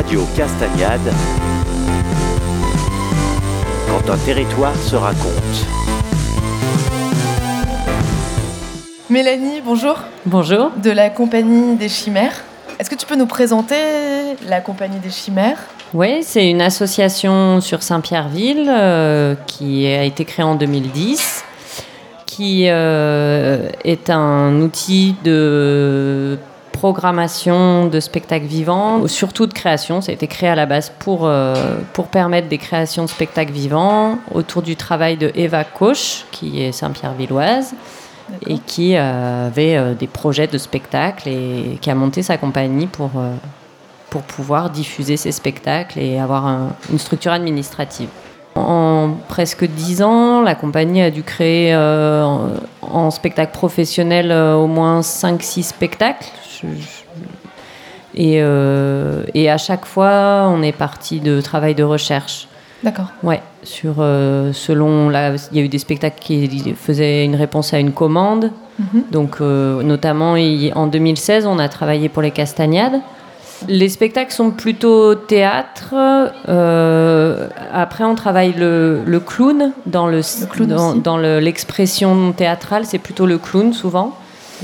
[0.00, 1.12] Radio Castagnade.
[3.86, 5.66] Quand un territoire se raconte.
[9.10, 9.98] Mélanie, bonjour.
[10.24, 10.70] Bonjour.
[10.82, 12.32] De la Compagnie des Chimères.
[12.78, 13.76] Est-ce que tu peux nous présenter
[14.48, 15.58] la Compagnie des Chimères?
[15.92, 21.44] Oui, c'est une association sur Saint-Pierreville euh, qui a été créée en 2010,
[22.24, 26.38] qui euh, est un outil de
[26.80, 30.00] programmation de spectacles vivants, surtout de création.
[30.00, 33.52] Ça a été créé à la base pour, euh, pour permettre des créations de spectacles
[33.52, 37.74] vivants autour du travail de Eva Koch, qui est Saint-Pierre-Villoise
[38.46, 42.86] et qui euh, avait euh, des projets de spectacles et qui a monté sa compagnie
[42.86, 43.10] pour,
[44.08, 48.08] pour pouvoir diffuser ses spectacles et avoir une structure administrative.
[48.56, 55.62] En presque dix ans, la compagnie a dû créer en, spectacle professionnel au moins 5-6
[55.62, 56.26] spectacles.
[58.14, 62.48] Et, euh, et, à chaque fois, on est parti de travail de recherche.
[62.82, 63.06] D'accord.
[63.22, 67.74] Ouais, sur euh, selon la, il y a eu des spectacles qui faisaient une réponse
[67.74, 68.50] à une commande.
[68.78, 69.02] Mhm.
[69.12, 70.34] Donc, euh, notamment
[70.74, 73.00] en 2016, on a travaillé pour les Castagnades.
[73.68, 75.94] Les spectacles sont plutôt théâtre.
[77.72, 80.20] après, on travaille le, le clown dans le,
[81.00, 82.84] dans l'expression théâtrale.
[82.86, 84.16] C'est plutôt le clown souvent.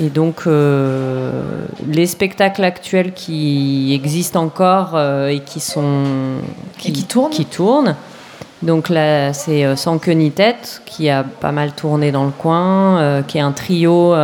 [0.00, 1.30] Et donc, euh,
[1.86, 6.04] les spectacles actuels qui existent encore euh, et qui sont.
[6.78, 7.94] Qui, qui, tournent Qui tournent.
[8.64, 12.32] Donc là, c'est euh, Sans queue ni tête, qui a pas mal tourné dans le
[12.32, 14.14] coin, qui est un trio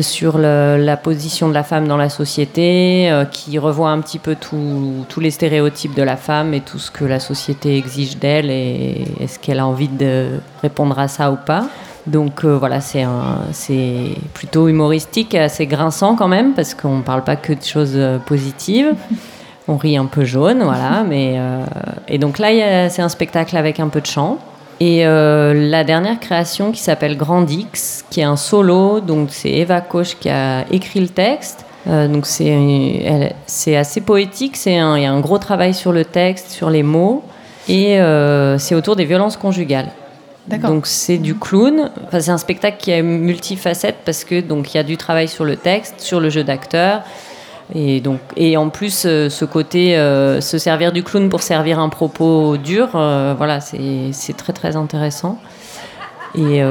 [0.00, 5.20] sur la position de la femme dans la société, qui revoit un petit peu tous
[5.20, 9.38] les stéréotypes de la femme et tout ce que la société exige d'elle et est-ce
[9.38, 11.66] qu'elle a envie de répondre à ça ou pas.
[12.06, 13.04] Donc euh, voilà, c'est
[14.32, 18.18] plutôt humoristique assez grinçant quand même, parce qu'on ne parle pas que de choses euh,
[18.18, 18.94] positives.
[19.68, 21.04] On rit un peu jaune, voilà.
[21.08, 21.64] Mais, euh,
[22.08, 24.38] et donc là, c'est un spectacle avec un peu de chant.
[24.78, 29.80] Et la dernière création qui s'appelle Grand X, qui est un solo, donc c'est Eva
[29.80, 31.64] Koch qui a écrit le texte.
[31.86, 36.82] donc c'est assez poétique, il y a un gros travail sur le texte, sur les
[36.82, 37.24] mots,
[37.70, 37.98] et
[38.58, 39.88] c'est autour des violences conjugales.
[40.48, 41.90] Donc c'est du clown.
[42.06, 45.28] Enfin, c'est un spectacle qui est multifacette parce que donc il y a du travail
[45.28, 47.02] sur le texte, sur le jeu d'acteur.
[47.74, 51.80] Et, donc, et en plus, euh, ce côté, euh, se servir du clown pour servir
[51.80, 55.38] un propos dur, euh, voilà, c'est très très intéressant.
[56.38, 56.62] Et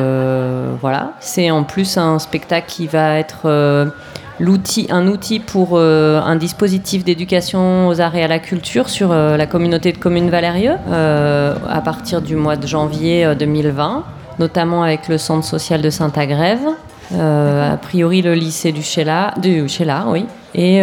[0.80, 3.92] voilà, c'est en plus un spectacle qui va être
[4.40, 9.48] l'outil, un outil pour un dispositif d'éducation aux arts et à la culture sur la
[9.48, 14.04] communauté de communes Valérieux à partir du mois de janvier 2020,
[14.38, 16.68] notamment avec le centre social de Saint-Agrève,
[17.14, 19.66] a priori le lycée du Chéla, du
[20.08, 20.82] oui, et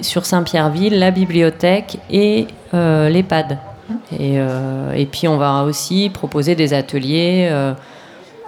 [0.00, 3.58] sur Saint-Pierreville, la bibliothèque et l'EHPAD.
[4.18, 4.36] Et,
[4.94, 7.48] et, puis on va aussi proposer des ateliers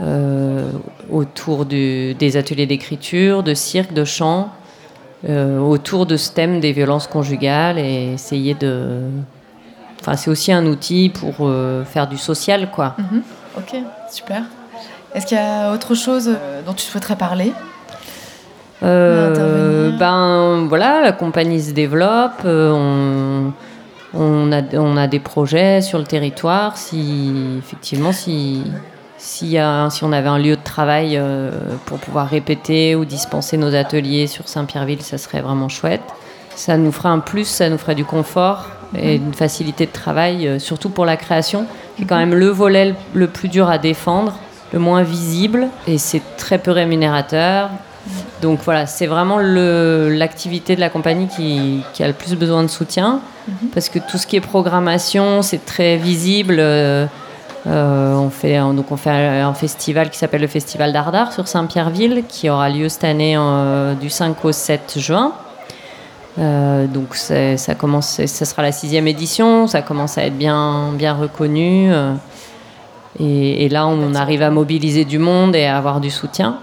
[0.00, 0.72] euh,
[1.08, 4.50] autour des ateliers d'écriture, de cirque, de chant,
[5.28, 9.02] euh, autour de ce thème des violences conjugales et essayer de.
[10.00, 12.96] Enfin, c'est aussi un outil pour euh, faire du social, quoi.
[12.98, 13.22] Mhm.
[13.56, 13.76] Ok,
[14.10, 14.42] super.
[15.14, 16.30] Est-ce qu'il y a autre chose
[16.66, 17.52] dont tu souhaiterais parler?
[18.82, 23.52] Ben voilà, la compagnie se développe, on,
[24.12, 26.76] on, a, on a des projets sur le territoire.
[26.76, 28.64] Si effectivement, si
[29.24, 29.56] si,
[29.90, 31.50] si on avait un lieu de travail euh,
[31.86, 36.02] pour pouvoir répéter ou dispenser nos ateliers sur Saint-Pierreville, ça serait vraiment chouette.
[36.54, 40.46] Ça nous ferait un plus, ça nous ferait du confort et une facilité de travail,
[40.46, 43.78] euh, surtout pour la création, qui est quand même le volet le plus dur à
[43.78, 44.34] défendre,
[44.74, 47.70] le moins visible, et c'est très peu rémunérateur.
[48.42, 52.68] Donc voilà, c'est vraiment l'activité de la compagnie qui, qui, a le plus besoin de
[52.68, 53.68] soutien, mhm.
[53.72, 56.56] parce que tout ce qui est programmation, c'est très visible.
[56.58, 57.06] Euh,
[57.66, 62.24] euh, on fait, donc on fait un, festival qui s'appelle le Festival d'Ardard sur Saint-Pierreville,
[62.28, 65.32] qui aura lieu cette année euh, du 5 au 7 juin.
[66.38, 71.14] Euh, donc ça commence, ça sera la sixième édition, ça commence à être bien, bien
[71.14, 71.90] reconnu.
[73.20, 76.58] Et, là, on arrive à mobiliser du monde et à avoir du soutien.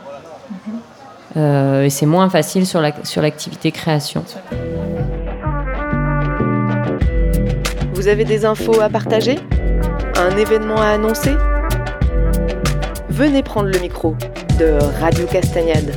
[1.35, 4.23] et c'est moins facile sur l'activité la, sur création.
[7.93, 9.37] Vous avez des infos à partager?
[10.17, 11.35] Un événement à annoncer?
[13.09, 14.15] Venez prendre le micro
[14.59, 15.91] de Radio Castagnade.